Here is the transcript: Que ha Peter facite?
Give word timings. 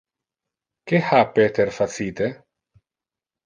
Que 0.93 1.03
ha 1.11 1.21
Peter 1.37 1.67
facite? 1.77 2.33